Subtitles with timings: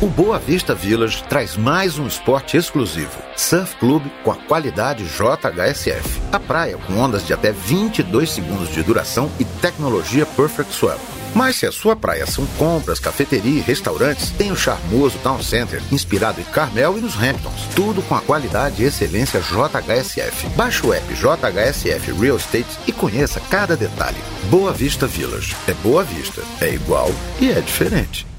[0.00, 3.18] O Boa Vista Village traz mais um esporte exclusivo.
[3.36, 6.20] Surf Club com a qualidade JHSF.
[6.30, 11.00] A praia com ondas de até 22 segundos de duração e tecnologia Perfect Swell.
[11.34, 15.82] Mas se a sua praia são compras, cafeteria e restaurantes, tem o charmoso Town Center,
[15.90, 17.66] inspirado em Carmel e nos Hamptons.
[17.74, 20.46] Tudo com a qualidade e excelência JHSF.
[20.50, 24.18] Baixe o app JHSF Real Estate e conheça cada detalhe.
[24.44, 25.56] Boa Vista Village.
[25.66, 26.40] É Boa Vista.
[26.60, 27.10] É igual
[27.40, 28.37] e é diferente.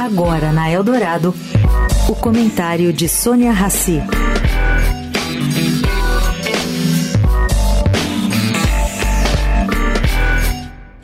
[0.00, 1.34] Agora na Eldorado,
[2.08, 4.00] o comentário de Sônia Rassi.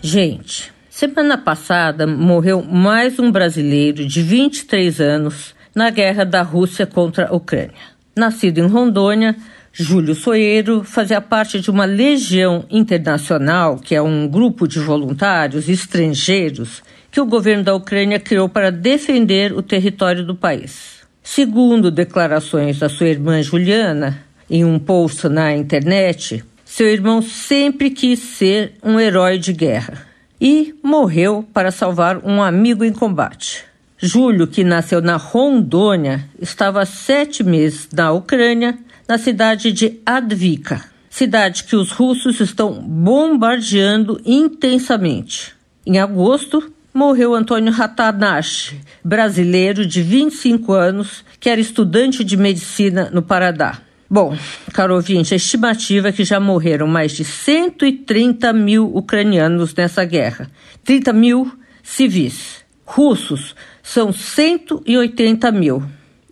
[0.01, 7.29] Gente, semana passada morreu mais um brasileiro de 23 anos na guerra da Rússia contra
[7.29, 7.93] a Ucrânia.
[8.15, 9.35] Nascido em Rondônia,
[9.75, 16.83] Júlio Soeiro fazia parte de uma legião internacional, que é um grupo de voluntários estrangeiros
[17.11, 21.01] que o governo da Ucrânia criou para defender o território do país.
[21.23, 28.19] Segundo declarações da sua irmã Juliana, em um post na internet, seu irmão sempre quis
[28.19, 30.07] ser um herói de guerra
[30.39, 33.65] e morreu para salvar um amigo em combate.
[33.97, 38.77] Júlio, que nasceu na Rondônia, estava sete meses na Ucrânia,
[39.09, 45.53] na cidade de Advika, cidade que os russos estão bombardeando intensamente.
[45.87, 53.23] Em agosto, morreu Antônio Ratanashi, brasileiro de 25 anos, que era estudante de medicina no
[53.23, 53.79] Paraná.
[54.09, 54.37] Bom,
[54.75, 60.51] caro ouvinte, a estimativa é que já morreram mais de 130 mil ucranianos nessa guerra.
[60.85, 61.51] 30 mil
[61.83, 62.63] civis.
[62.85, 65.83] Russos são 180 mil.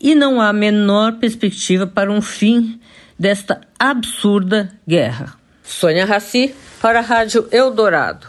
[0.01, 2.81] E não há a menor perspectiva para um fim
[3.19, 5.35] desta absurda guerra.
[5.63, 8.27] Sônia Raci, para a Rádio Eldorado.